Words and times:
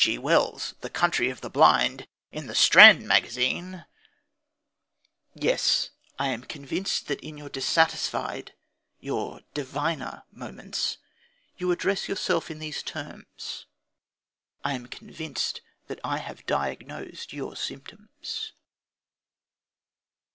G. 0.03 0.17
Wells, 0.17 0.73
The 0.81 0.89
Country 0.89 1.29
of 1.29 1.41
the 1.41 1.49
Blind, 1.51 2.07
in 2.31 2.47
the 2.47 2.55
Strand 2.55 3.07
Magazine!".... 3.07 3.85
Yes, 5.35 5.91
I 6.17 6.29
am 6.29 6.41
convinced 6.41 7.05
that 7.05 7.21
in 7.21 7.37
your 7.37 7.49
dissatisfied, 7.49 8.55
your 8.99 9.41
diviner 9.53 10.23
moments, 10.31 10.97
you 11.55 11.71
address 11.71 12.09
yourself 12.09 12.49
in 12.49 12.57
these 12.57 12.81
terms. 12.81 13.67
I 14.63 14.73
am 14.73 14.87
convinced 14.87 15.61
that 15.85 15.99
I 16.03 16.17
have 16.17 16.47
diagnosed 16.47 17.31
your 17.31 17.55
symptoms. 17.55 18.53